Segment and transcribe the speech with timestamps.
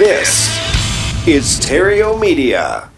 [0.00, 0.48] This
[1.28, 2.88] is Theriault Media.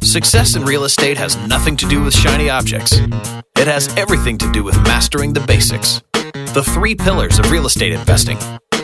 [0.00, 2.92] Success in real estate has nothing to do with shiny objects.
[2.92, 6.00] It has everything to do with mastering the basics.
[6.54, 8.38] The three pillars of real estate investing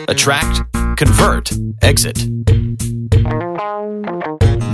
[0.09, 0.63] attract,
[0.97, 1.49] convert,
[1.81, 2.27] exit.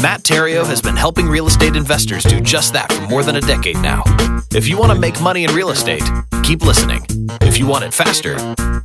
[0.01, 3.41] Matt Theriault has been helping real estate investors do just that for more than a
[3.41, 4.01] decade now.
[4.55, 6.03] If you want to make money in real estate,
[6.43, 7.03] keep listening.
[7.41, 8.35] If you want it faster,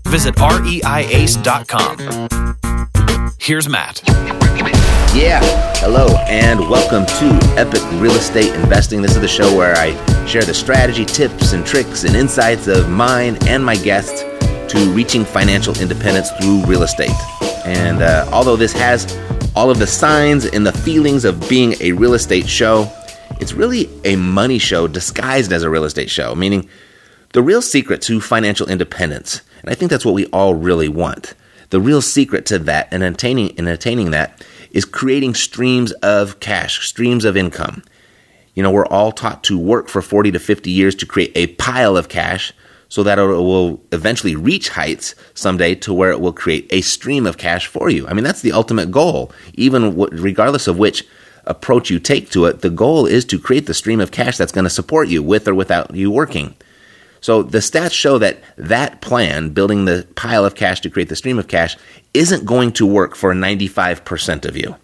[0.06, 1.98] visit reiace.com.
[3.38, 4.00] Here's Matt.
[5.14, 5.40] Yeah,
[5.76, 9.02] hello, and welcome to Epic Real Estate Investing.
[9.02, 9.92] This is the show where I
[10.24, 14.22] share the strategy, tips, and tricks and insights of mine and my guests
[14.72, 17.12] to reaching financial independence through real estate.
[17.66, 19.14] And uh, although this has
[19.54, 22.90] all of the signs and the feelings of being a real estate show,
[23.40, 26.68] it's really a money show disguised as a real estate show, meaning
[27.32, 31.34] the real secret to financial independence, and I think that's what we all really want.
[31.70, 36.86] The real secret to that and attaining and attaining that is creating streams of cash,
[36.86, 37.82] streams of income.
[38.54, 41.48] You know, we're all taught to work for 40 to 50 years to create a
[41.54, 42.52] pile of cash
[42.88, 47.26] so that it will eventually reach heights someday to where it will create a stream
[47.26, 48.08] of cash for you.
[48.08, 49.30] I mean, that's the ultimate goal.
[49.54, 51.06] Even regardless of which
[51.48, 54.52] approach you take to it, the goal is to create the stream of cash that's
[54.52, 56.54] going to support you with or without you working.
[57.20, 61.16] So the stats show that that plan, building the pile of cash to create the
[61.16, 61.76] stream of cash,
[62.14, 64.76] isn't going to work for 95% of you.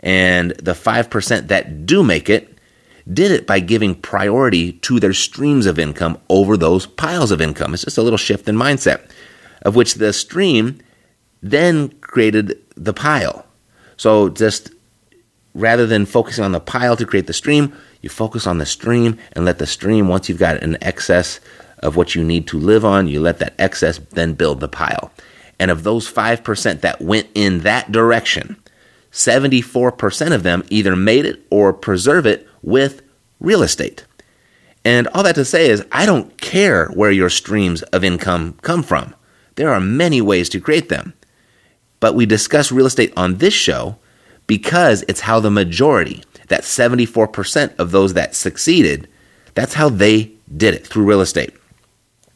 [0.00, 2.58] And the 5% that do make it
[3.12, 7.74] did it by giving priority to their streams of income over those piles of income.
[7.74, 9.08] It's just a little shift in mindset,
[9.62, 10.78] of which the stream
[11.42, 13.46] then created the pile.
[13.96, 14.70] So just
[15.58, 19.18] rather than focusing on the pile to create the stream, you focus on the stream
[19.32, 21.40] and let the stream, once you've got an excess
[21.80, 25.12] of what you need to live on, you let that excess then build the pile.
[25.58, 28.56] And of those 5% that went in that direction,
[29.12, 33.02] 74% of them either made it or preserve it with
[33.40, 34.04] real estate.
[34.84, 38.82] And all that to say is, I don't care where your streams of income come
[38.82, 39.14] from.
[39.56, 41.14] There are many ways to create them.
[42.00, 43.96] But we discuss real estate on this show
[44.48, 49.06] because it's how the majority, that 74% of those that succeeded,
[49.54, 51.54] that's how they did it through real estate.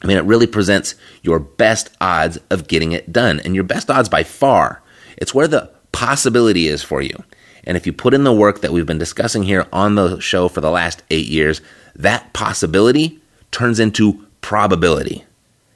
[0.01, 3.91] I mean, it really presents your best odds of getting it done, and your best
[3.91, 4.83] odds by far.
[5.17, 7.25] It's where the possibility is for you.
[7.65, 10.49] And if you put in the work that we've been discussing here on the show
[10.49, 11.61] for the last eight years,
[11.95, 13.21] that possibility
[13.53, 15.25] turns into probability.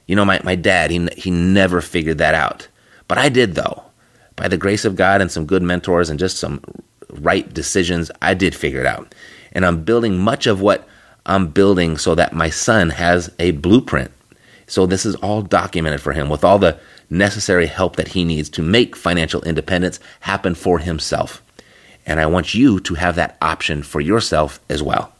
[0.05, 2.67] You know, my, my dad, he, he never figured that out.
[3.07, 3.86] But I did, though.
[4.37, 6.61] By the grace of God and some good mentors and just some
[7.09, 9.13] right decisions, I did figure it out.
[9.51, 10.87] And I'm building much of what
[11.25, 14.11] I'm building so that my son has a blueprint.
[14.67, 18.49] So this is all documented for him with all the necessary help that he needs
[18.51, 21.41] to make financial independence happen for himself.
[22.05, 25.13] And I want you to have that option for yourself as well.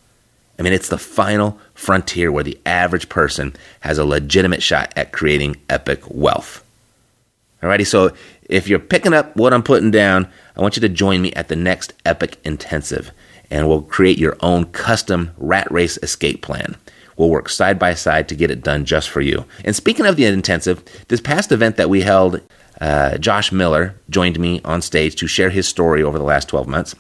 [0.60, 5.12] I mean, it's the final frontier where the average person has a legitimate shot at
[5.12, 6.64] creating epic wealth.
[7.62, 8.14] Alrighty, so
[8.50, 11.48] if you're picking up what I'm putting down, I want you to join me at
[11.48, 13.12] the next Epic Intensive,
[13.50, 16.76] and we'll create your own custom rat race escape plan.
[17.18, 19.46] We'll work side by side to get it done just for you.
[19.66, 22.42] And speaking of the intensive, this past event that we held
[22.80, 26.68] uh, Josh Miller joined me on stage to share his story over the last 12
[26.68, 26.96] months.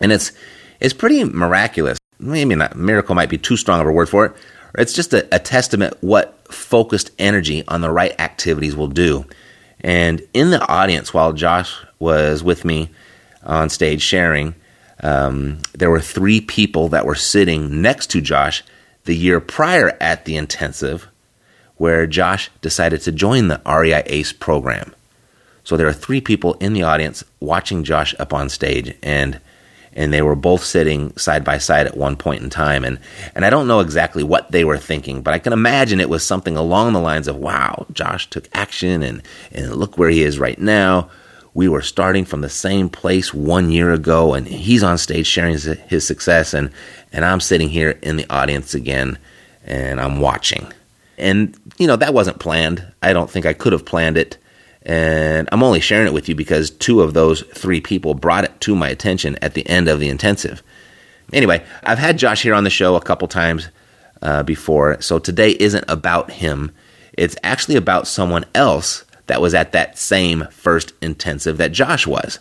[0.00, 0.32] And it's,
[0.80, 1.98] it's pretty miraculous.
[2.18, 4.32] Maybe not, miracle might be too strong of a word for it.
[4.76, 9.24] It's just a, a testament what focused energy on the right activities will do.
[9.82, 12.90] And in the audience, while Josh was with me
[13.42, 14.54] on stage sharing,
[15.02, 18.62] um, there were three people that were sitting next to Josh
[19.04, 21.08] the year prior at the intensive
[21.76, 24.94] where Josh decided to join the REI ACE program.
[25.64, 29.40] So there are three people in the audience watching Josh up on stage, and
[29.94, 32.98] and they were both sitting side by side at one point in time, and
[33.34, 36.24] and I don't know exactly what they were thinking, but I can imagine it was
[36.24, 39.22] something along the lines of, "Wow, Josh took action, and
[39.52, 41.10] and look where he is right now."
[41.54, 45.52] We were starting from the same place one year ago, and he's on stage sharing
[45.52, 46.70] his, his success, and
[47.12, 49.18] and I'm sitting here in the audience again,
[49.64, 50.72] and I'm watching.
[51.18, 52.84] And you know that wasn't planned.
[53.02, 54.38] I don't think I could have planned it
[54.84, 58.60] and I'm only sharing it with you because two of those three people brought it
[58.62, 60.62] to my attention at the end of the intensive.
[61.32, 63.68] Anyway, I've had Josh here on the show a couple times
[64.20, 66.72] uh, before, so today isn't about him.
[67.14, 72.38] It's actually about someone else that was at that same first intensive that Josh was.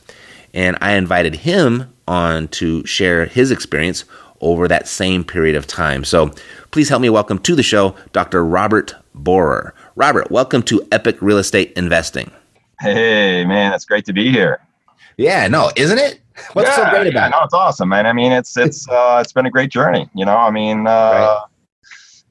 [0.54, 4.04] And I invited him on to share his experience
[4.42, 6.04] over that same period of time.
[6.04, 6.34] So
[6.72, 8.44] please help me welcome to the show Dr.
[8.44, 9.74] Robert Borer.
[10.02, 12.32] Robert, welcome to Epic Real Estate Investing.
[12.80, 14.60] Hey, man, it's great to be here.
[15.16, 16.22] Yeah, no, isn't it?
[16.54, 17.30] What's yeah, so great about yeah, it?
[17.30, 18.08] No, it's awesome, man.
[18.08, 20.10] I mean, it's it's uh, it's been a great journey.
[20.16, 21.42] You know, I mean, uh, right.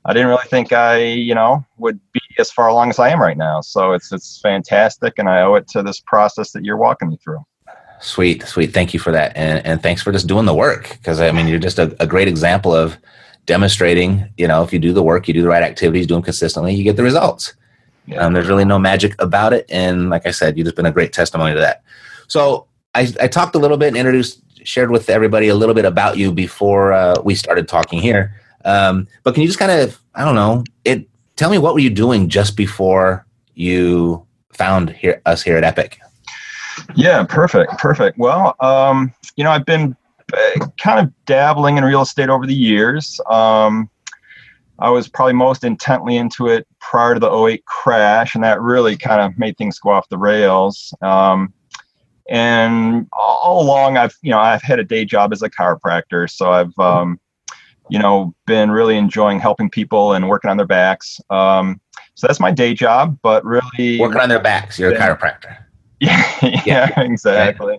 [0.04, 3.20] I didn't really think I, you know, would be as far along as I am
[3.20, 3.60] right now.
[3.60, 7.20] So it's it's fantastic, and I owe it to this process that you're walking me
[7.22, 7.38] through.
[8.00, 8.74] Sweet, sweet.
[8.74, 11.46] Thank you for that, and and thanks for just doing the work because I mean,
[11.46, 12.98] you're just a, a great example of
[13.46, 16.22] demonstrating, you know, if you do the work, you do the right activities, do them
[16.24, 17.54] consistently, you get the results.
[18.10, 18.26] Yeah.
[18.26, 19.66] Um, there's really no magic about it.
[19.70, 21.82] And like I said, you've just been a great testimony to that.
[22.26, 25.84] So I, I talked a little bit and introduced, shared with everybody a little bit
[25.84, 28.34] about you before uh, we started talking here.
[28.64, 31.80] Um, but can you just kind of, I don't know, it, tell me what were
[31.80, 33.24] you doing just before
[33.54, 35.98] you found here, us here at Epic?
[36.94, 38.18] Yeah, perfect, perfect.
[38.18, 39.96] Well, um, you know, I've been
[40.78, 43.20] kind of dabbling in real estate over the years.
[43.30, 43.88] Um,
[44.80, 48.96] I was probably most intently into it prior to the 08 crash, and that really
[48.96, 50.94] kind of made things go off the rails.
[51.02, 51.52] Um,
[52.28, 56.52] and all along, I've you know I've had a day job as a chiropractor, so
[56.52, 57.20] I've um,
[57.88, 61.20] you know been really enjoying helping people and working on their backs.
[61.30, 61.80] Um,
[62.14, 64.78] so that's my day job, but really working on their backs.
[64.78, 65.56] You're a chiropractor.
[66.00, 67.00] Yeah, yeah, yeah.
[67.00, 67.78] exactly.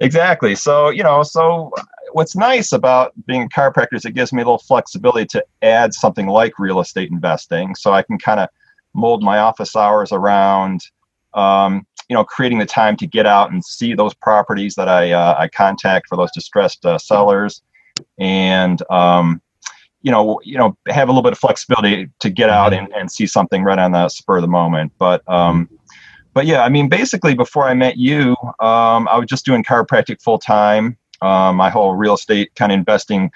[0.00, 0.54] Exactly.
[0.54, 1.72] So, you know, so
[2.12, 5.94] what's nice about being a chiropractor is it gives me a little flexibility to add
[5.94, 7.74] something like real estate investing.
[7.74, 8.48] So I can kind of
[8.94, 10.82] mold my office hours around,
[11.34, 15.12] um, you know, creating the time to get out and see those properties that I,
[15.12, 17.62] uh, I contact for those distressed uh, sellers
[18.18, 19.42] and, um,
[20.02, 23.10] you know, you know, have a little bit of flexibility to get out and, and
[23.10, 24.92] see something right on the spur of the moment.
[24.98, 25.68] But, um,
[26.34, 30.22] but yeah, I mean, basically, before I met you, um, I was just doing chiropractic
[30.22, 30.96] full time.
[31.22, 33.30] Um, my whole real estate kind of investing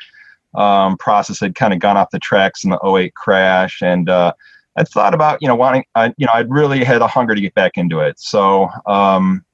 [0.55, 4.33] um, process had kind of gone off the tracks in the 08 crash, and uh,
[4.77, 7.41] I thought about you know wanting, I, you know, I'd really had a hunger to
[7.41, 8.19] get back into it.
[8.21, 9.45] So um,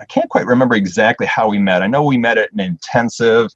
[0.00, 1.82] I can't quite remember exactly how we met.
[1.82, 3.50] I know we met at an intensive.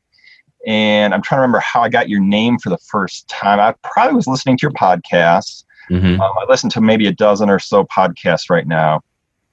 [0.65, 3.59] And I'm trying to remember how I got your name for the first time.
[3.59, 6.21] I probably was listening to your podcast, Mm-hmm.
[6.21, 9.03] Um, I listen to maybe a dozen or so podcasts right now,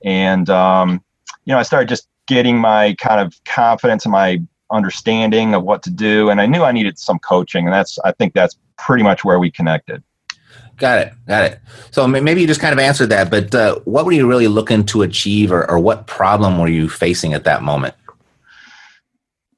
[0.03, 1.03] and um,
[1.45, 4.41] you know, I started just getting my kind of confidence and my
[4.71, 8.13] understanding of what to do, and I knew I needed some coaching, and that's I
[8.13, 10.03] think that's pretty much where we connected.
[10.77, 11.13] Got it.
[11.27, 11.59] Got it.
[11.91, 14.85] So maybe you just kind of answered that, but uh, what were you really looking
[14.85, 17.95] to achieve, or, or what problem were you facing at that moment?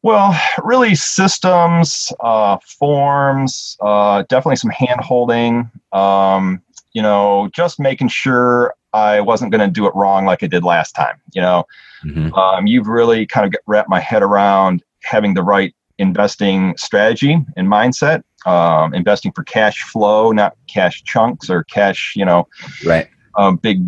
[0.02, 5.70] Well, really, systems, uh, forms, uh, definitely some hand holding.
[5.92, 6.64] Um,
[6.94, 10.64] you know, just making sure I wasn't going to do it wrong like I did
[10.64, 11.20] last time.
[11.34, 11.66] You know,
[12.04, 12.34] mm-hmm.
[12.34, 17.68] um, you've really kind of wrapped my head around having the right investing strategy and
[17.68, 18.24] mindset.
[18.46, 22.14] Um, investing for cash flow, not cash chunks or cash.
[22.16, 22.48] You know,
[22.86, 23.08] right?
[23.38, 23.84] Um, big,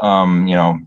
[0.00, 0.78] um, you know,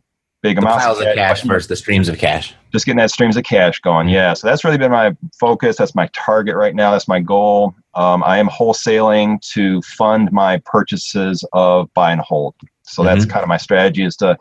[0.41, 2.53] big the amounts piles of cash, cash versus the streams of cash.
[2.71, 4.07] Just getting that streams of cash going.
[4.07, 4.15] Mm-hmm.
[4.15, 4.33] Yeah.
[4.33, 5.77] So that's really been my focus.
[5.77, 6.91] That's my target right now.
[6.91, 7.75] That's my goal.
[7.93, 12.55] Um, I am wholesaling to fund my purchases of buy and hold.
[12.91, 13.31] So that's mm-hmm.
[13.31, 14.37] kind of my strategy is to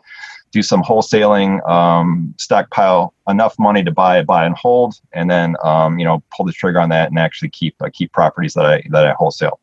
[0.51, 5.97] do some wholesaling, um, stockpile enough money to buy, buy and hold, and then um,
[5.97, 8.83] you know pull the trigger on that and actually keep uh, keep properties that I
[8.89, 9.59] that I wholesale.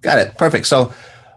[0.00, 0.36] Got it.
[0.36, 0.66] Perfect.
[0.66, 0.92] So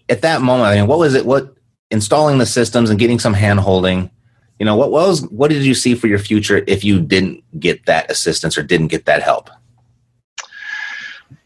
[0.09, 1.25] at that moment, I mean, what was it?
[1.25, 1.55] What
[1.91, 4.09] installing the systems and getting some hand holding?
[4.57, 7.85] You know, what was what did you see for your future if you didn't get
[7.85, 9.49] that assistance or didn't get that help?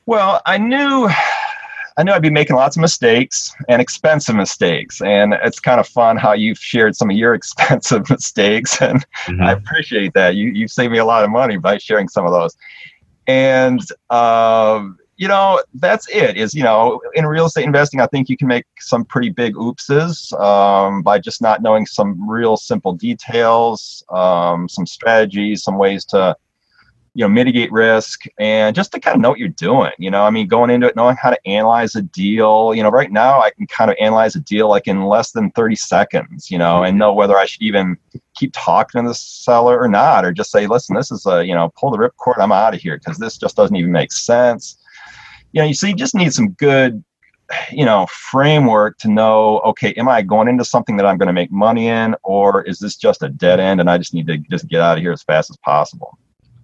[0.06, 1.10] Well, I knew
[1.98, 5.02] I knew I'd be making lots of mistakes and expensive mistakes.
[5.02, 8.82] And it's kind of fun how you've shared some of your expensive mistakes.
[8.82, 9.44] And mm-hmm.
[9.44, 10.36] I appreciate that.
[10.36, 12.56] You, you saved me a lot of money by sharing some of those.
[13.28, 14.86] And, uh,
[15.18, 18.48] you know that's it is you know in real estate investing i think you can
[18.48, 24.68] make some pretty big oopses um, by just not knowing some real simple details um,
[24.68, 26.36] some strategies some ways to
[27.16, 30.24] you know mitigate risk and just to kind of know what you're doing you know
[30.24, 33.40] i mean going into it knowing how to analyze a deal you know right now
[33.40, 36.84] i can kind of analyze a deal like in less than 30 seconds you know
[36.84, 37.00] and mm-hmm.
[37.00, 37.96] know whether i should even
[38.36, 41.54] keep talking to the seller or not or just say listen this is a you
[41.54, 44.78] know pull the ripcord i'm out of here because this just doesn't even make sense
[45.54, 47.04] you know, you see, you just need some good,
[47.72, 51.34] you know, framework to know, okay, am I going into something that I'm going to
[51.34, 54.38] make money in, or is this just a dead end and I just need to
[54.50, 56.18] just get out of here as fast as possible?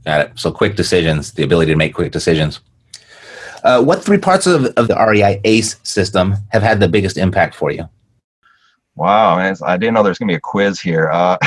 [0.05, 0.31] Got it.
[0.35, 2.61] So quick decisions, the ability to make quick decisions.
[3.63, 7.55] Uh, what three parts of, of the REI ACE system have had the biggest impact
[7.55, 7.89] for you?
[8.95, 11.09] Wow, man, I didn't know there's going to be a quiz here.
[11.11, 11.37] Uh,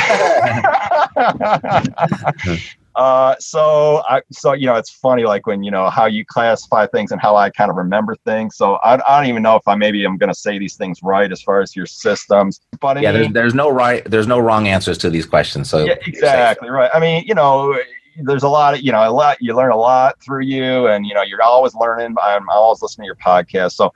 [2.95, 6.87] Uh, so I, so you know, it's funny, like when you know how you classify
[6.87, 8.57] things and how I kind of remember things.
[8.57, 11.03] So I, I don't even know if I maybe I'm going to say these things
[11.03, 12.61] right as far as your systems.
[12.81, 15.71] But I yeah, mean, there's, there's no right, there's no wrong answers to these questions.
[15.71, 16.91] So yeah, exactly right.
[16.93, 17.79] I mean, you know,
[18.21, 21.07] there's a lot of you know a lot you learn a lot through you, and
[21.07, 22.15] you know you're always learning.
[22.23, 23.93] I'm always listening to your podcast, so.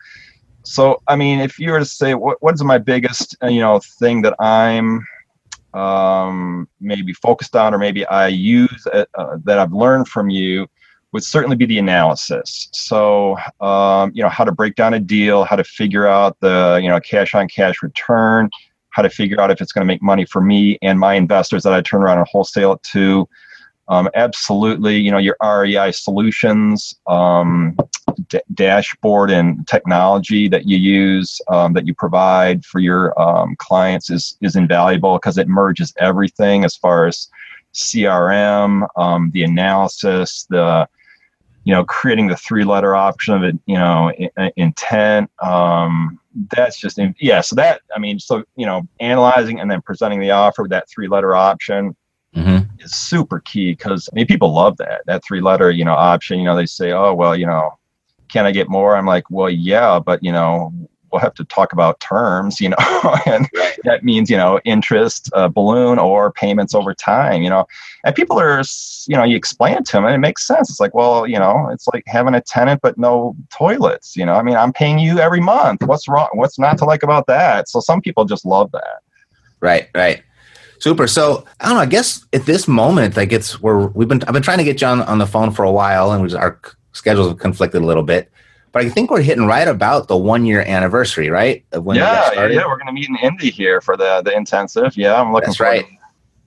[0.68, 3.80] So, I mean, if you were to say, what, what is my biggest, you know,
[4.00, 5.06] thing that I'm
[5.75, 10.66] um, maybe focused on or maybe I use uh, uh, that I've learned from you
[11.12, 12.68] would certainly be the analysis.
[12.73, 16.80] So, um, you know, how to break down a deal, how to figure out the,
[16.82, 18.50] you know, cash on cash return,
[18.90, 21.62] how to figure out if it's going to make money for me and my investors
[21.62, 23.28] that I turn around and wholesale it to.
[23.88, 27.76] Um, absolutely, you know, your REI solutions, um,
[28.28, 34.10] d- dashboard and technology that you use um, that you provide for your um, clients
[34.10, 37.28] is is invaluable because it merges everything as far as
[37.74, 40.88] CRM, um, the analysis, the
[41.62, 45.30] you know creating the three letter option of it, you know I- intent.
[45.40, 46.18] Um,
[46.50, 47.40] that's just in- yeah.
[47.40, 50.88] So that I mean, so you know, analyzing and then presenting the offer with that
[50.88, 51.94] three letter option
[52.36, 52.65] Mm-hmm.
[52.80, 56.38] Is super key because I mean people love that that three letter you know option.
[56.38, 57.78] You know they say, oh well, you know
[58.28, 58.97] can I get more?
[58.97, 60.73] I'm like, well, yeah, but you know,
[61.11, 62.76] we'll have to talk about terms, you know,
[63.26, 63.49] and
[63.85, 67.66] that means, you know, interest, uh, balloon or payments over time, you know,
[68.04, 68.62] and people are,
[69.06, 70.68] you know, you explain it to them and it makes sense.
[70.71, 74.35] It's like, well, you know, it's like having a tenant, but no toilets, you know,
[74.35, 75.83] I mean, I'm paying you every month.
[75.85, 76.28] What's wrong?
[76.35, 77.68] What's not to like about that?
[77.68, 79.02] So some people just love that.
[79.61, 79.88] Right.
[79.95, 80.23] Right.
[80.78, 81.06] Super.
[81.06, 81.80] So I don't know.
[81.80, 84.23] I guess at this moment, like it's where we've been.
[84.25, 86.61] I've been trying to get you on, on the phone for a while, and our
[86.92, 88.30] schedules have conflicted a little bit.
[88.73, 91.64] But I think we're hitting right about the one year anniversary, right?
[91.73, 94.97] Of when yeah, yeah, we're going to meet in Indy here for the the intensive.
[94.97, 95.49] Yeah, I'm looking.
[95.49, 95.87] That's right.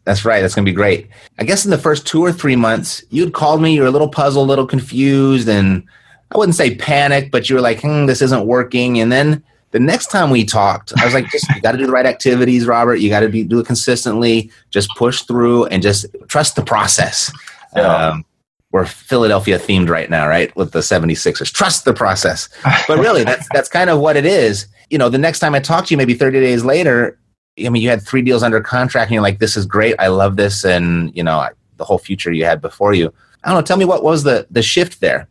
[0.04, 0.42] That's right.
[0.42, 1.10] That's going to be great.
[1.38, 3.74] I guess in the first two or three months, you'd called me.
[3.74, 5.84] You were a little puzzled, a little confused, and
[6.32, 9.80] I wouldn't say panic, but you were like, "Hmm, this isn't working." And then the
[9.80, 12.66] next time we talked, I was like, "Just you got to do the right activities,
[12.66, 12.96] Robert.
[12.96, 14.52] You got to do it consistently.
[14.70, 17.32] Just push through and just trust the process."
[17.76, 18.10] Yeah.
[18.10, 18.26] Um,
[18.72, 20.56] we're Philadelphia themed right now, right?
[20.56, 21.52] With the 76ers.
[21.52, 22.50] Trust the process.
[22.88, 24.68] But really, that's that's kind of what it is.
[24.90, 27.20] You know, the next time I talk to you, maybe 30 days later,
[27.66, 29.96] I mean, you had three deals under contract and you're like, this is great.
[30.00, 30.64] I love this.
[30.64, 31.48] And, you know,
[31.78, 33.14] the whole future you had before you.
[33.44, 33.62] I don't know.
[33.64, 35.28] Tell me what was the, the shift there?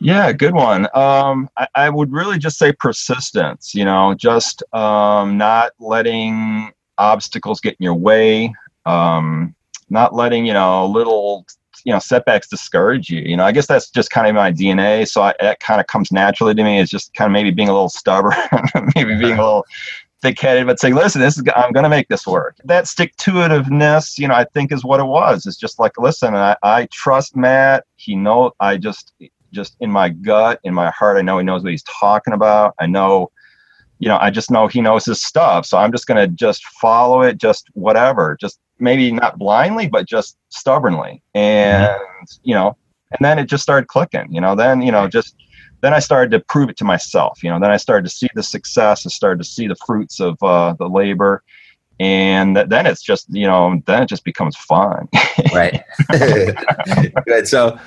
[0.00, 0.88] Yeah, good one.
[0.94, 7.60] Um, I, I, would really just say persistence, you know, just um, not letting obstacles
[7.60, 8.54] get in your way.
[8.86, 9.54] Um,
[9.90, 11.44] not letting you know little
[11.84, 15.08] you know setbacks discourage you you know i guess that's just kind of my dna
[15.08, 17.68] so I, that kind of comes naturally to me is just kind of maybe being
[17.68, 18.34] a little stubborn
[18.94, 19.66] maybe being a little
[20.22, 24.28] thick-headed but saying listen this is i'm going to make this work that stick-to-itiveness you
[24.28, 27.84] know i think is what it was it's just like listen I, I trust matt
[27.96, 29.14] he know i just
[29.52, 32.74] just in my gut in my heart i know he knows what he's talking about
[32.80, 33.30] i know
[33.98, 36.64] you know i just know he knows his stuff so i'm just going to just
[36.80, 41.22] follow it just whatever just maybe not blindly, but just stubbornly.
[41.34, 42.24] And, mm-hmm.
[42.42, 42.76] you know,
[43.12, 45.36] and then it just started clicking, you know, then, you know, just,
[45.82, 48.28] then I started to prove it to myself, you know, then I started to see
[48.34, 51.42] the success, I started to see the fruits of uh, the labor.
[52.00, 55.06] And then it's just, you know, then it just becomes fun.
[55.54, 55.84] right.
[57.26, 57.46] Good.
[57.46, 57.78] So,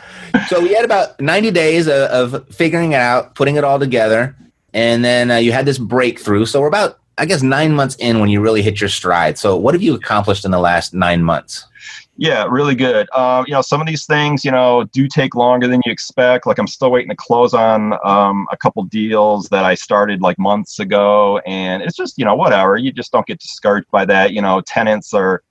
[0.47, 4.37] so we had about 90 days of, of, figuring it out, putting it all together.
[4.71, 6.45] And then uh, you had this breakthrough.
[6.45, 9.37] So we're about I guess nine months in when you really hit your stride.
[9.37, 11.67] So, what have you accomplished in the last nine months?
[12.15, 13.09] Yeah, really good.
[13.15, 16.45] Um, you know, some of these things, you know, do take longer than you expect.
[16.45, 20.37] Like I'm still waiting to close on um, a couple deals that I started like
[20.37, 22.77] months ago, and it's just, you know, whatever.
[22.77, 24.31] You just don't get discouraged by that.
[24.31, 25.41] You know, tenants are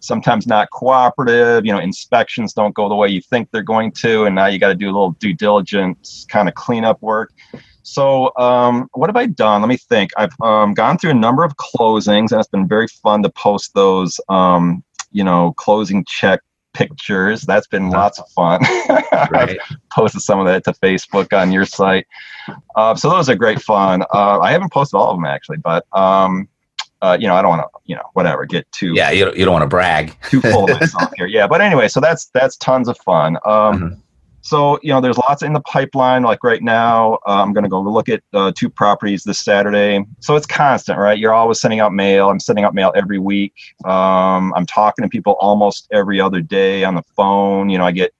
[0.00, 1.66] sometimes not cooperative.
[1.66, 4.58] You know, inspections don't go the way you think they're going to, and now you
[4.58, 7.32] got to do a little due diligence kind of cleanup work.
[7.82, 9.60] So, um, what have I done?
[9.60, 10.10] Let me think.
[10.16, 13.74] I've um, gone through a number of closings, and it's been very fun to post
[13.74, 14.82] those, um,
[15.16, 16.40] you know, closing check
[16.74, 17.42] pictures.
[17.42, 18.60] That's been lots of fun.
[19.30, 19.58] Right.
[19.90, 22.06] Posted some of that to Facebook on your site.
[22.76, 24.02] Uh, so those are great fun.
[24.12, 26.48] Uh, I haven't posted all of them actually, but um,
[27.00, 29.36] uh, you know, I don't want to, you know, whatever, get too yeah, you don't,
[29.36, 31.26] you don't want to brag too full of myself here.
[31.26, 33.36] Yeah, but anyway, so that's that's tons of fun.
[33.36, 34.00] Um, mm-hmm.
[34.46, 36.22] So you know, there's lots in the pipeline.
[36.22, 40.04] Like right now, uh, I'm going to go look at uh, two properties this Saturday.
[40.20, 41.18] So it's constant, right?
[41.18, 42.30] You're always sending out mail.
[42.30, 43.54] I'm sending out mail every week.
[43.84, 47.70] Um, I'm talking to people almost every other day on the phone.
[47.70, 48.14] You know, I get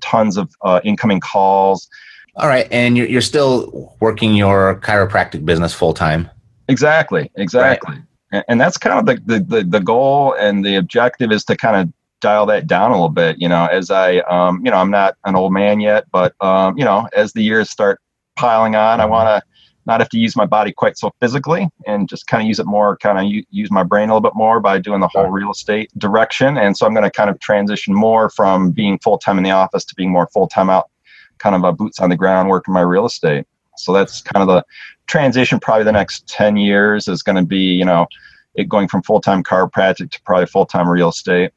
[0.00, 1.88] tons of uh, incoming calls.
[2.36, 6.28] All right, and you're you're still working your chiropractic business full time.
[6.68, 7.94] Exactly, exactly.
[7.94, 8.04] Right
[8.46, 11.76] and that's kind of the, the, the, the, goal and the objective is to kind
[11.76, 14.90] of dial that down a little bit you know as i um, you know i'm
[14.90, 18.00] not an old man yet but um, you know as the years start
[18.36, 19.50] piling on i want to
[19.86, 22.66] not have to use my body quite so physically and just kind of use it
[22.66, 25.50] more kind of use my brain a little bit more by doing the whole real
[25.50, 26.56] estate direction.
[26.56, 29.84] And so i'm going to kind of transition more from being full-time in the office
[29.86, 30.90] to being more full-time out
[31.38, 33.46] kind of a boots on the ground working my real estate.
[33.78, 34.64] So that's kind of the
[35.06, 38.06] transition probably the next 10 years is going to be you know
[38.54, 41.52] it going from full-time chiropractic to probably full-time real estate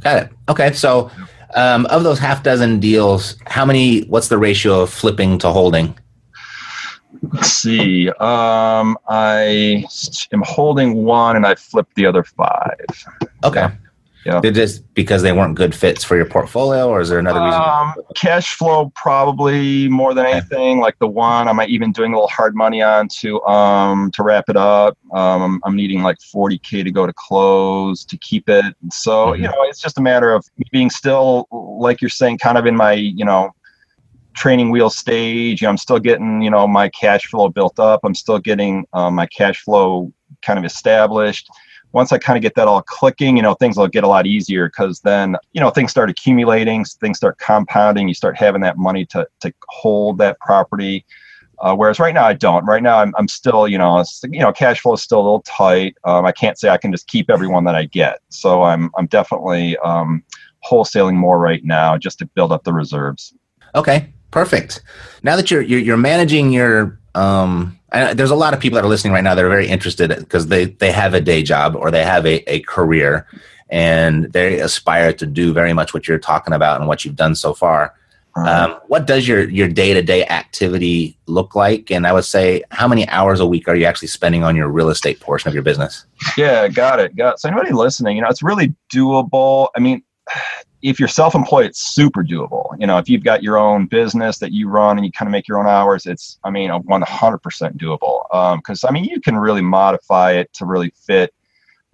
[0.00, 0.32] Got it.
[0.48, 0.72] Okay.
[0.72, 1.10] So,
[1.54, 4.02] um, of those half dozen deals, how many?
[4.04, 5.98] What's the ratio of flipping to holding?
[7.32, 8.08] Let's see.
[8.10, 9.84] Um, I
[10.32, 12.86] am holding one, and I flipped the other five.
[13.44, 13.60] Okay.
[13.60, 13.72] Yeah.
[14.40, 17.60] Did just because they weren't good fits for your portfolio, or is there another reason?
[17.60, 20.80] Um, cash flow, probably more than anything.
[20.80, 24.48] Like the one, I'm even doing a little hard money on to um to wrap
[24.48, 24.98] it up.
[25.12, 28.74] Um, I'm needing like 40k to go to close to keep it.
[28.90, 29.42] So mm-hmm.
[29.42, 32.74] you know, it's just a matter of being still, like you're saying, kind of in
[32.74, 33.50] my you know
[34.34, 35.64] training wheel stage.
[35.64, 38.00] I'm still getting you know my cash flow built up.
[38.02, 41.48] I'm still getting um, my cash flow kind of established
[41.92, 44.26] once I kind of get that all clicking, you know, things will get a lot
[44.26, 48.76] easier because then, you know, things start accumulating, things start compounding, you start having that
[48.76, 51.04] money to, to hold that property.
[51.60, 52.66] Uh, whereas right now I don't.
[52.66, 55.42] Right now I'm, I'm still, you know, you know, cash flow is still a little
[55.42, 55.96] tight.
[56.04, 58.20] Um, I can't say I can just keep everyone that I get.
[58.28, 60.22] So I'm, I'm definitely um,
[60.68, 63.32] wholesaling more right now just to build up the reserves.
[63.74, 64.82] Okay, perfect.
[65.22, 67.78] Now that you're, you're, you're managing your um,
[68.14, 70.48] there's a lot of people that are listening right now that are very interested because
[70.48, 73.26] they they have a day job or they have a, a career
[73.68, 77.34] and they aspire to do very much what you're talking about and what you've done
[77.34, 77.94] so far.
[78.36, 81.90] Um, what does your your day to day activity look like?
[81.90, 84.68] And I would say, how many hours a week are you actually spending on your
[84.68, 86.04] real estate portion of your business?
[86.36, 87.16] Yeah, got it.
[87.16, 87.40] Got it.
[87.40, 89.68] So anybody listening, you know, it's really doable.
[89.74, 90.02] I mean,
[90.82, 92.78] if you're self-employed it's super doable.
[92.78, 95.32] You know if you've got your own business that you run and you kind of
[95.32, 98.56] make your own hours it's i mean 100% doable.
[98.58, 101.32] Because um, i mean you can really modify it to really fit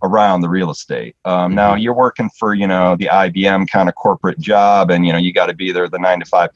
[0.05, 1.14] around the real estate.
[1.25, 1.55] Um, mm-hmm.
[1.55, 5.18] now you're working for you know the ibm kind of corporate job and you know
[5.18, 6.51] you got to be there the nine to five.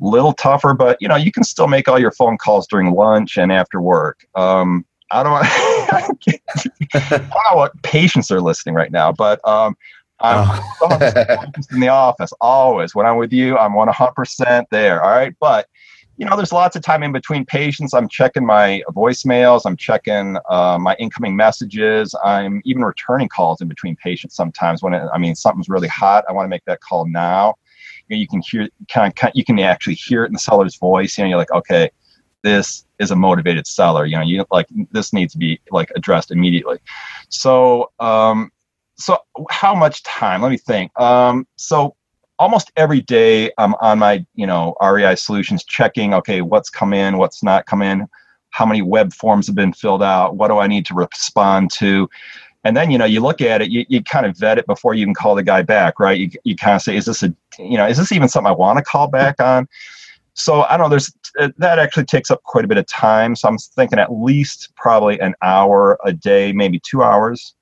[0.00, 3.38] Little tougher but you know you can still make all your phone calls during lunch
[3.38, 4.26] and after work.
[4.34, 5.42] Um, I don't,
[6.94, 9.76] I don't know what patients are listening right now, but um,
[10.22, 11.52] I'm oh.
[11.72, 12.94] in the office always.
[12.94, 15.02] When I'm with you, I'm 100% there.
[15.02, 15.34] All right.
[15.40, 15.68] But,
[16.16, 17.94] you know, there's lots of time in between patients.
[17.94, 19.62] I'm checking my voicemails.
[19.64, 22.14] I'm checking uh, my incoming messages.
[22.24, 26.24] I'm even returning calls in between patients sometimes when, it, I mean, something's really hot.
[26.28, 27.54] I want to make that call now.
[28.08, 30.76] You, know, you can hear, kind of, you can actually hear it in the seller's
[30.76, 31.18] voice.
[31.18, 31.90] You know, you're like, okay,
[32.42, 34.04] this is a motivated seller.
[34.04, 36.78] You know, you like this needs to be like addressed immediately.
[37.28, 38.50] So, um,
[39.02, 39.18] so
[39.50, 40.42] how much time?
[40.42, 40.98] Let me think.
[40.98, 41.96] Um, so
[42.38, 47.18] almost every day I'm on my, you know, REI solutions checking, okay, what's come in,
[47.18, 48.08] what's not come in,
[48.50, 52.08] how many web forms have been filled out, what do I need to respond to?
[52.64, 54.94] And then, you know, you look at it, you, you kind of vet it before
[54.94, 56.18] you even call the guy back, right?
[56.18, 58.54] You, you kind of say, is this a, you know, is this even something I
[58.54, 59.68] want to call back on?
[60.34, 61.12] So I don't know, there's,
[61.58, 63.34] that actually takes up quite a bit of time.
[63.34, 67.54] So I'm thinking at least probably an hour a day, maybe two hours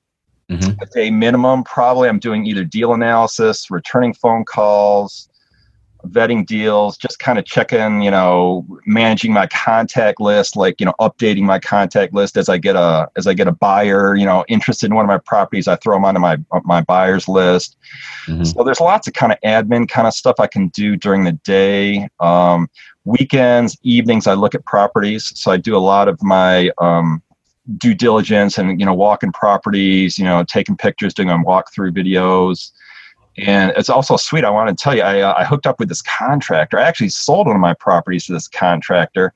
[0.51, 0.81] mm-hmm.
[0.81, 1.63] a day minimum.
[1.63, 5.29] Probably I'm doing either deal analysis, returning phone calls,
[6.07, 10.93] vetting deals, just kind of checking, you know, managing my contact list, like, you know,
[10.99, 14.43] updating my contact list as I get a as I get a buyer, you know,
[14.47, 17.77] interested in one of my properties, I throw them onto my my buyers list.
[18.25, 18.43] Mm-hmm.
[18.43, 21.33] So there's lots of kind of admin kind of stuff I can do during the
[21.33, 22.07] day.
[22.19, 22.67] Um,
[23.05, 25.31] weekends, evenings, I look at properties.
[25.39, 27.21] So I do a lot of my um,
[27.77, 32.71] due diligence and you know walking properties, you know taking pictures, doing walkthrough videos,
[33.37, 34.43] and it's also sweet.
[34.43, 36.79] I want to tell you, I, uh, I hooked up with this contractor.
[36.79, 39.33] I actually sold one of my properties to this contractor,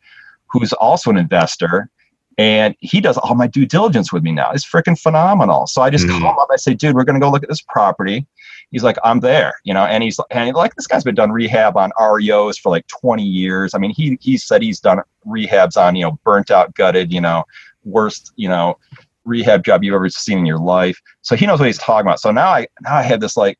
[0.48, 1.90] who's also an investor,
[2.38, 4.52] and he does all my due diligence with me now.
[4.52, 5.68] It's freaking phenomenal.
[5.68, 6.22] So I just mm-hmm.
[6.22, 6.50] call him up.
[6.52, 8.28] I say, dude, we're going to go look at this property.
[8.72, 11.78] He's like, I'm there, you know, and he's and like this guy's been done rehab
[11.78, 13.74] on REOs for like 20 years.
[13.74, 17.22] I mean, he he said he's done rehabs on you know burnt out, gutted, you
[17.22, 17.46] know,
[17.86, 18.78] worst, you know,
[19.24, 21.00] rehab job you've ever seen in your life.
[21.22, 22.20] So he knows what he's talking about.
[22.20, 23.58] So now I now I have this like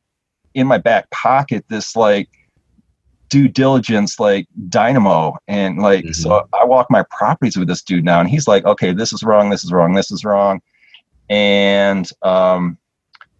[0.54, 2.28] in my back pocket this like
[3.28, 6.12] due diligence like dynamo and like mm-hmm.
[6.12, 9.24] so i walk my properties with this dude now and he's like okay this is
[9.24, 10.60] wrong this is wrong this is wrong
[11.28, 12.78] and um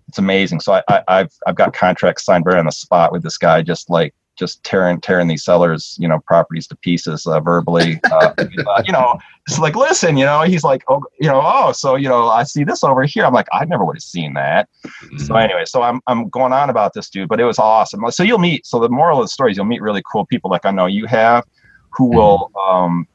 [0.08, 3.22] it's amazing so i, I have I've got contracts signed right on the spot with
[3.22, 7.40] this guy just like just tearing tearing these sellers you know properties to pieces uh,
[7.40, 8.32] verbally uh,
[8.84, 12.08] you know it's like listen you know he's like oh you know oh so you
[12.08, 15.18] know i see this over here i'm like i never would have seen that mm-hmm.
[15.18, 18.22] so anyway so i'm i'm going on about this dude but it was awesome so
[18.22, 20.64] you'll meet so the moral of the story is you'll meet really cool people like
[20.64, 21.44] i know you have
[21.90, 22.16] who mm-hmm.
[22.16, 23.06] will um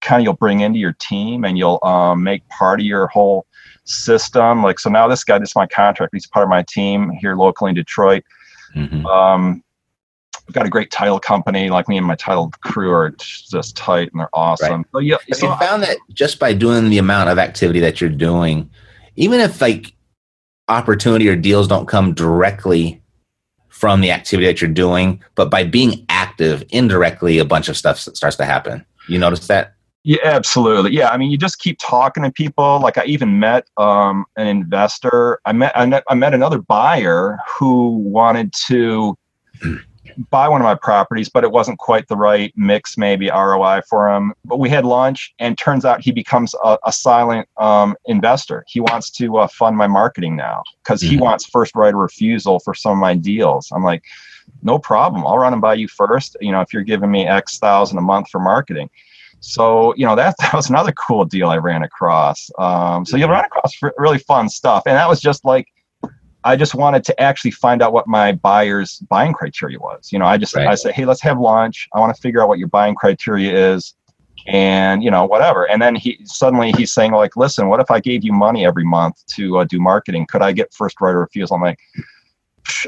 [0.00, 3.46] kind of you'll bring into your team and you'll um, make part of your whole
[3.84, 7.10] system like so now this guy this is my contract he's part of my team
[7.10, 8.22] here locally in detroit
[8.74, 9.04] mm-hmm.
[9.06, 9.62] um
[10.50, 11.70] We've got a great title company.
[11.70, 14.78] Like me and my title crew are just tight and they're awesome.
[14.78, 14.86] Right.
[14.92, 18.10] So yeah, so you found that just by doing the amount of activity that you're
[18.10, 18.68] doing,
[19.14, 19.94] even if like
[20.66, 23.00] opportunity or deals don't come directly
[23.68, 28.00] from the activity that you're doing, but by being active indirectly, a bunch of stuff
[28.00, 28.84] starts to happen.
[29.08, 29.74] You notice that?
[30.02, 30.96] Yeah, absolutely.
[30.96, 32.80] Yeah, I mean, you just keep talking to people.
[32.80, 35.38] Like I even met um, an investor.
[35.44, 39.16] I met I met, I met another buyer who wanted to
[40.30, 44.14] buy one of my properties, but it wasn't quite the right mix, maybe ROI for
[44.14, 44.34] him.
[44.44, 48.64] But we had lunch, and turns out he becomes a, a silent um, investor.
[48.68, 51.12] He wants to uh, fund my marketing now because mm-hmm.
[51.12, 53.70] he wants first right of refusal for some of my deals.
[53.72, 54.04] I'm like,
[54.62, 55.26] no problem.
[55.26, 56.36] I'll run and buy you first.
[56.40, 58.90] You know, if you're giving me X thousand a month for marketing.
[59.40, 62.50] So you know that that was another cool deal I ran across.
[62.58, 63.32] Um, so you mm-hmm.
[63.32, 65.68] run across really fun stuff, and that was just like
[66.44, 70.10] I just wanted to actually find out what my buyer's buying criteria was.
[70.10, 70.66] You know, I just right.
[70.66, 71.88] I said, hey, let's have lunch.
[71.94, 73.94] I want to figure out what your buying criteria is,
[74.46, 75.68] and you know, whatever.
[75.68, 78.84] And then he suddenly he's saying like, listen, what if I gave you money every
[78.84, 80.26] month to uh, do marketing?
[80.30, 81.56] Could I get first right of refusal?
[81.56, 81.78] I'm like,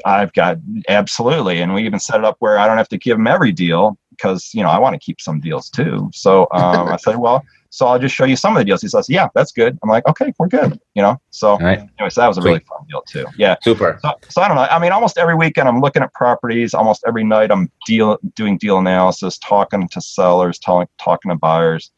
[0.05, 3.19] I've got absolutely, and we even set it up where I don't have to give
[3.19, 6.11] him every deal because you know I want to keep some deals too.
[6.15, 8.83] So um, I said, well so I'll just show you some of the deals.
[8.83, 9.79] He says, yeah, that's good.
[9.83, 10.79] I'm like, okay, we're good.
[10.93, 11.19] You know?
[11.31, 11.79] So right.
[11.79, 12.51] anyway, so that was a Sweet.
[12.51, 13.25] really fun deal too.
[13.39, 13.57] Yeah.
[13.63, 13.99] Super.
[14.03, 14.65] So, so, I don't know.
[14.65, 16.75] I mean, almost every weekend I'm looking at properties.
[16.75, 21.91] Almost every night I'm deal doing deal analysis, talking to sellers, talking talking to buyers.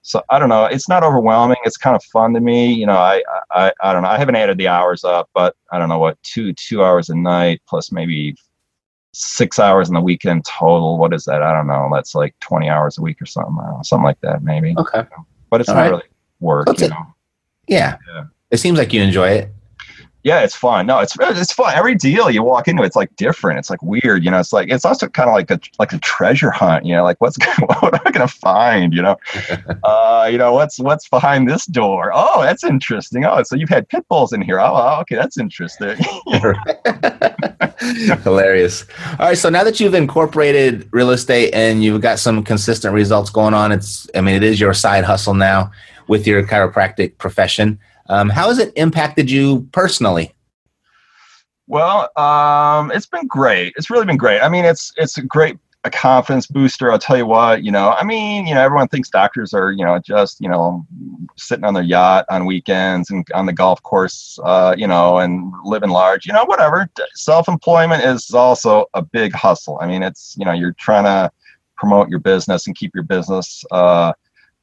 [0.00, 0.64] So I don't know.
[0.64, 1.58] It's not overwhelming.
[1.64, 2.72] It's kind of fun to me.
[2.72, 4.08] You know, I, I I don't know.
[4.08, 7.14] I haven't added the hours up, but I don't know what two two hours a
[7.14, 8.34] night plus maybe
[9.18, 10.98] six hours in the weekend total.
[10.98, 11.42] What is that?
[11.42, 11.88] I don't know.
[11.92, 13.54] That's like 20 hours a week or something.
[13.56, 14.74] Know, something like that, maybe.
[14.78, 15.04] Okay.
[15.50, 15.90] But it's All not right.
[15.90, 16.02] really
[16.40, 17.14] work, you know.
[17.66, 17.96] Yeah.
[18.14, 18.24] yeah.
[18.50, 19.52] It seems like you enjoy it
[20.28, 20.86] yeah, it's fun.
[20.86, 21.74] No, it's it's fun.
[21.74, 23.58] Every deal you walk into, it's like different.
[23.58, 24.22] It's like weird.
[24.22, 26.84] You know, it's like it's also kind of like a like a treasure hunt.
[26.84, 27.38] You know, like what's
[27.80, 28.92] what am I gonna find?
[28.92, 29.16] You know,
[29.84, 32.10] uh, you know what's what's behind this door?
[32.14, 33.24] Oh, that's interesting.
[33.24, 34.60] Oh, so you've had pit bulls in here.
[34.60, 35.96] Oh, okay, that's interesting.
[38.22, 38.84] Hilarious.
[39.12, 43.30] All right, so now that you've incorporated real estate and you've got some consistent results
[43.30, 45.72] going on, it's I mean it is your side hustle now
[46.06, 47.78] with your chiropractic profession.
[48.08, 50.34] Um, how has it impacted you personally?
[51.66, 53.74] Well, um, it's been great.
[53.76, 54.40] It's really been great.
[54.40, 56.90] I mean, it's it's a great a confidence booster.
[56.90, 57.62] I'll tell you what.
[57.62, 60.86] You know, I mean, you know, everyone thinks doctors are you know just you know
[61.36, 65.52] sitting on their yacht on weekends and on the golf course, uh, you know, and
[65.64, 66.26] living large.
[66.26, 66.88] You know, whatever.
[67.14, 69.78] Self employment is also a big hustle.
[69.80, 71.30] I mean, it's you know you're trying to
[71.76, 73.64] promote your business and keep your business.
[73.70, 74.12] Uh,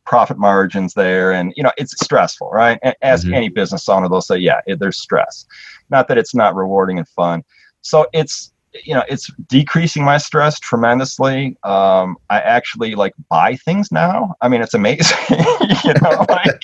[0.05, 2.79] profit margins there and you know it's stressful right?
[3.01, 3.33] As mm-hmm.
[3.33, 5.45] any business owner they'll say yeah it, there's stress.
[5.89, 7.43] Not that it's not rewarding and fun.
[7.81, 8.51] So it's
[8.83, 11.57] you know it's decreasing my stress tremendously.
[11.63, 14.35] Um, i actually like buy things now.
[14.41, 16.63] I mean it's amazing you know like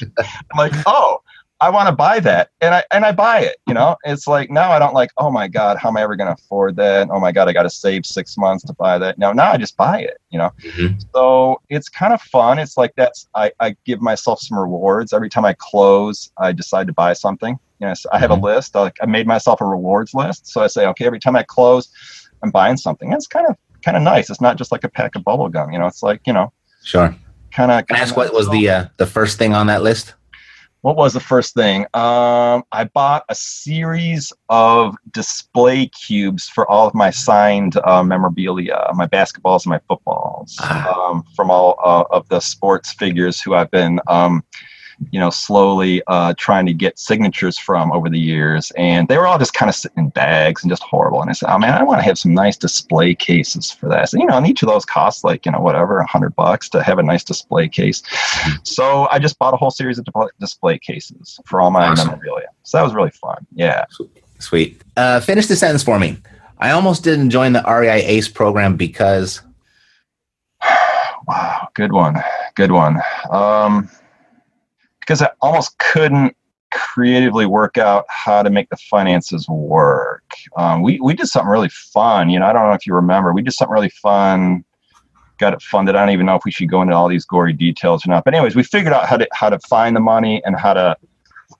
[0.52, 1.22] i'm like oh
[1.62, 3.58] I want to buy that, and I and I buy it.
[3.68, 5.12] You know, it's like now I don't like.
[5.18, 7.08] Oh my god, how am I ever going to afford that?
[7.12, 9.20] Oh my god, I got to save six months to buy that.
[9.20, 10.18] Now, now I just buy it.
[10.32, 11.00] You know, mm-hmm.
[11.14, 12.58] so it's kind of fun.
[12.58, 16.32] It's like that's I I give myself some rewards every time I close.
[16.40, 17.60] I decide to buy something.
[17.80, 18.44] You know, so I have mm-hmm.
[18.44, 18.76] a list.
[18.76, 20.48] I, I made myself a rewards list.
[20.48, 21.90] So I say, okay, every time I close,
[22.42, 23.14] I'm buying something.
[23.14, 24.32] it's kind of kind of nice.
[24.32, 25.72] It's not just like a pack of bubble gum.
[25.72, 26.52] You know, it's like you know,
[26.84, 27.16] sure.
[27.52, 27.86] Kind of.
[27.86, 30.16] Can I ask what was the uh, the first thing on that list?
[30.82, 31.82] What was the first thing?
[31.94, 38.90] Um, I bought a series of display cubes for all of my signed uh, memorabilia,
[38.96, 41.10] my basketballs and my footballs, ah.
[41.10, 44.44] um, from all uh, of the sports figures who I've been um,
[45.10, 48.72] you know, slowly uh, trying to get signatures from over the years.
[48.78, 51.22] And they were all just kind of sitting in bags and just horrible.
[51.22, 54.10] And I said, oh man, I want to have some nice display cases for that.
[54.10, 56.70] So, you know, and each of those costs like, you know, whatever, a hundred bucks
[56.70, 58.04] to have a nice display case.
[58.64, 60.06] So I just bought a whole series of
[60.40, 62.08] display cases for all my awesome.
[62.08, 62.48] memorabilia.
[62.64, 63.46] So that was really fun.
[63.54, 63.86] Yeah.
[64.40, 64.82] Sweet.
[64.98, 66.18] Uh, finish the sentence for me.
[66.60, 69.42] I almost didn't join the REI ACE program because.
[71.28, 71.70] wow.
[71.74, 72.22] Good one.
[72.56, 73.02] Good one.
[73.30, 73.90] Um,
[75.42, 76.36] almost couldn't
[76.72, 80.24] creatively work out how to make the finances work.
[80.56, 82.30] Um, we we did something really fun.
[82.30, 83.34] You know, I don't know if you remember.
[83.34, 84.64] We did something really fun.
[85.38, 85.96] Got it funded.
[85.96, 88.24] I don't even know if we should go into all these gory details or not.
[88.24, 90.96] But anyways, we figured out how to how to find the money and how to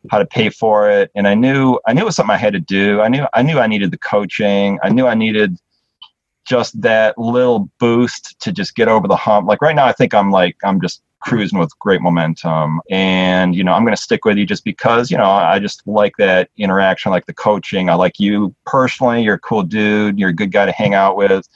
[0.10, 1.12] how to pay for it.
[1.16, 3.02] And I knew I knew it was something I had to do.
[3.02, 4.80] I knew I knew I needed the coaching.
[4.84, 5.58] I knew I needed
[6.46, 9.48] just that little boost to just get over the hump.
[9.48, 12.82] Like right now, I think I'm like I'm just cruising with great momentum.
[12.90, 15.86] And, you know, I'm going to stick with you just because, you know, I just
[15.88, 17.90] like that interaction, like the coaching.
[17.90, 19.24] I like you personally.
[19.24, 20.20] You're a cool dude.
[20.20, 21.48] You're a good guy to hang out with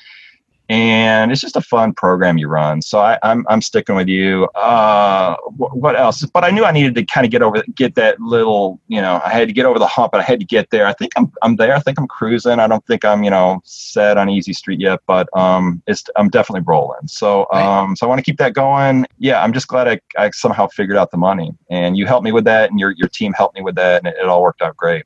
[0.67, 2.81] and it's just a fun program you run.
[2.81, 4.45] So I, am I'm, I'm sticking with you.
[4.55, 6.25] Uh, what else?
[6.25, 9.21] But I knew I needed to kind of get over, get that little, you know,
[9.23, 10.87] I had to get over the hump, but I had to get there.
[10.87, 11.75] I think I'm, I'm there.
[11.75, 12.59] I think I'm cruising.
[12.59, 16.29] I don't think I'm, you know, set on easy street yet, but um, it's, I'm
[16.29, 17.07] definitely rolling.
[17.07, 19.05] So, um, so I want to keep that going.
[19.19, 22.31] Yeah, I'm just glad I, I somehow figured out the money, and you helped me
[22.31, 24.63] with that, and your, your team helped me with that, and it, it all worked
[24.63, 25.05] out great.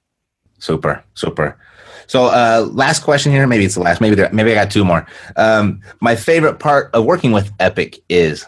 [0.60, 1.58] Super, super.
[2.10, 3.46] So, uh, last question here.
[3.46, 4.02] Maybe it's the last.
[4.02, 5.06] Maybe there, maybe I got two more.
[5.36, 8.48] Um, my favorite part of working with Epic is.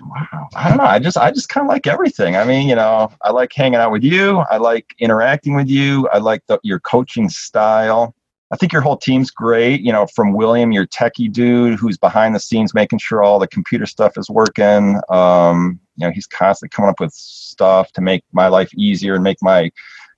[0.00, 0.48] Wow.
[0.54, 0.84] I don't know.
[0.84, 2.36] I just I just kind of like everything.
[2.36, 4.38] I mean, you know, I like hanging out with you.
[4.52, 6.08] I like interacting with you.
[6.12, 8.14] I like the, your coaching style.
[8.52, 9.80] I think your whole team's great.
[9.80, 13.48] You know, from William, your techie dude who's behind the scenes making sure all the
[13.48, 15.00] computer stuff is working.
[15.10, 19.24] Um, you know, he's constantly coming up with stuff to make my life easier and
[19.24, 19.72] make my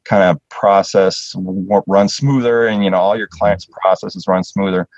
[0.04, 1.34] kind of process
[1.86, 4.88] run smoother and you know all your clients processes run smoother.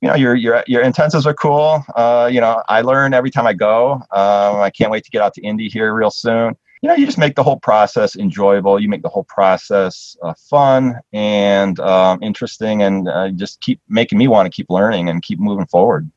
[0.00, 1.84] You know your your your intensives are cool.
[1.94, 3.94] Uh, you know i learn every time i go.
[4.10, 6.54] Um, i can't wait to get out to indy here real soon.
[6.82, 8.78] You know you just make the whole process enjoyable.
[8.78, 14.18] You make the whole process uh, fun and um, interesting and uh, just keep making
[14.18, 16.10] me want to keep learning and keep moving forward.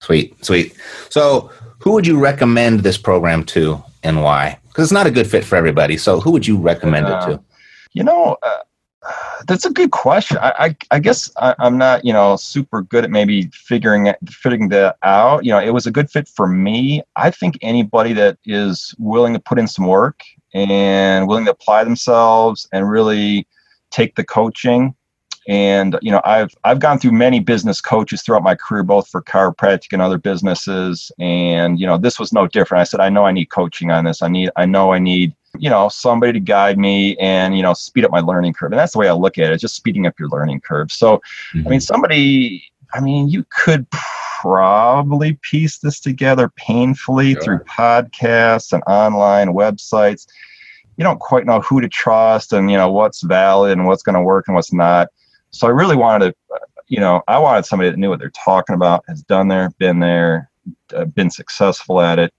[0.00, 0.76] Sweet sweet.
[1.08, 4.58] So who would you recommend this program to and why?
[4.68, 5.96] Because it's not a good fit for everybody.
[5.96, 7.42] So who would you recommend it to
[7.94, 8.58] you know, uh,
[9.46, 10.38] that's a good question.
[10.38, 14.18] I, I, I guess I, am not, you know, super good at maybe figuring it,
[14.28, 15.44] figuring that out.
[15.44, 17.02] You know, it was a good fit for me.
[17.16, 20.22] I think anybody that is willing to put in some work
[20.54, 23.46] and willing to apply themselves and really
[23.90, 24.94] take the coaching
[25.48, 29.20] and you know i've i've gone through many business coaches throughout my career both for
[29.22, 33.24] chiropractic and other businesses and you know this was no different i said i know
[33.24, 36.40] i need coaching on this i need i know i need you know somebody to
[36.40, 39.12] guide me and you know speed up my learning curve and that's the way i
[39.12, 41.58] look at it just speeding up your learning curve so mm-hmm.
[41.66, 41.78] i mean mm-hmm.
[41.80, 47.42] somebody i mean you could probably piece this together painfully sure.
[47.42, 50.26] through podcasts and online websites
[50.96, 54.14] you don't quite know who to trust and you know what's valid and what's going
[54.14, 55.08] to work and what's not
[55.50, 58.74] so i really wanted to you know i wanted somebody that knew what they're talking
[58.74, 60.50] about has done there been there
[60.94, 62.32] uh, been successful at it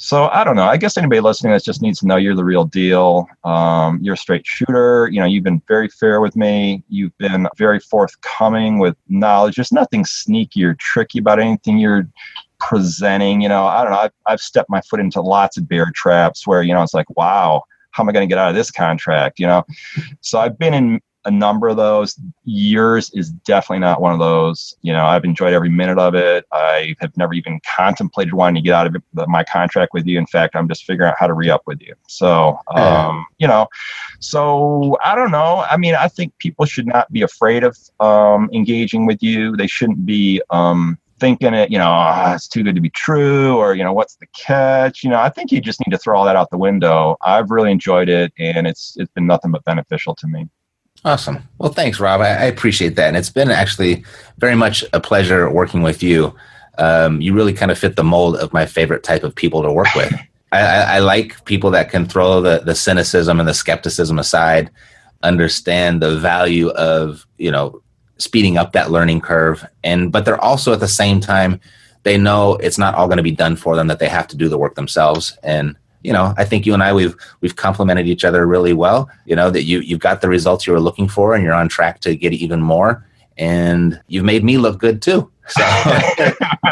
[0.00, 0.64] so I don't know.
[0.64, 3.28] I guess anybody listening that just needs to know you're the real deal.
[3.44, 5.10] Um, you're a straight shooter.
[5.12, 6.82] You know, you've been very fair with me.
[6.88, 9.56] You've been very forthcoming with knowledge.
[9.56, 12.08] There's nothing sneaky or tricky about anything you're
[12.60, 13.42] presenting.
[13.42, 13.98] You know, I don't know.
[13.98, 17.14] I've, I've stepped my foot into lots of bear traps where you know it's like,
[17.18, 19.38] wow, how am I going to get out of this contract?
[19.38, 19.64] You know,
[20.22, 22.18] so I've been in a number of those.
[22.44, 24.74] Yours is definitely not one of those.
[24.82, 26.46] You know, I've enjoyed every minute of it.
[26.52, 30.18] I have never even contemplated wanting to get out of it, my contract with you.
[30.18, 31.94] In fact, I'm just figuring out how to re up with you.
[32.08, 33.68] So, um, you know,
[34.20, 35.66] so I don't know.
[35.70, 39.56] I mean, I think people should not be afraid of um, engaging with you.
[39.56, 40.42] They shouldn't be.
[40.50, 43.92] Um, thinking it, you know, oh, it's too good to be true, or you know,
[43.92, 45.04] what's the catch?
[45.04, 47.16] You know, I think you just need to throw all that out the window.
[47.20, 50.48] I've really enjoyed it, and it's it's been nothing but beneficial to me.
[51.04, 51.48] Awesome.
[51.58, 52.20] Well, thanks, Rob.
[52.20, 53.08] I, appreciate that.
[53.08, 54.04] And it's been actually
[54.38, 56.34] very much a pleasure working with you.
[56.76, 59.72] Um, you really kind of fit the mold of my favorite type of people to
[59.72, 60.12] work with.
[60.52, 64.70] I, I, I, like people that can throw the, the cynicism and the skepticism aside,
[65.22, 67.82] understand the value of, you know,
[68.18, 69.66] speeding up that learning curve.
[69.82, 71.60] And, but they're also at the same time,
[72.02, 74.36] they know it's not all going to be done for them, that they have to
[74.36, 75.36] do the work themselves.
[75.42, 79.08] And you know, I think you and I we've we've complemented each other really well.
[79.26, 81.68] You know that you you've got the results you were looking for, and you're on
[81.68, 83.06] track to get even more.
[83.36, 85.30] And you've made me look good too.
[85.50, 85.62] So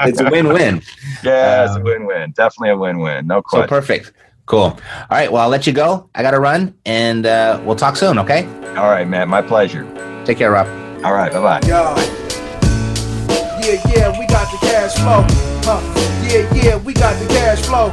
[0.06, 0.82] it's a win-win.
[1.24, 2.30] Yeah, it's um, a win-win.
[2.30, 3.26] Definitely a win-win.
[3.26, 3.64] No question.
[3.64, 4.12] So perfect.
[4.46, 4.60] Cool.
[4.60, 4.78] All
[5.10, 5.32] right.
[5.32, 6.08] Well, I'll let you go.
[6.14, 8.20] I got to run, and uh, we'll talk soon.
[8.20, 8.46] Okay.
[8.76, 9.28] All right, man.
[9.28, 9.84] My pleasure.
[10.24, 10.68] Take care, Rob.
[11.04, 11.32] All right.
[11.32, 12.18] Bye bye.
[13.68, 15.26] Yeah, yeah, we got the cash flow.
[15.64, 15.80] Huh.
[16.24, 17.92] Yeah, yeah, we got the cash flow.